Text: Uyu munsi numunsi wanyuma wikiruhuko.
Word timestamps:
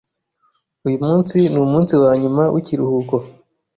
Uyu 0.87 0.97
munsi 1.07 1.37
numunsi 1.53 1.93
wanyuma 2.03 2.43
wikiruhuko. 2.53 3.15